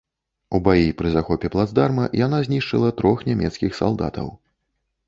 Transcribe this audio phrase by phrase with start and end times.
[0.59, 4.35] У баі пры захопе плацдарма яна знішчыла трох нямецкіх салдатаў.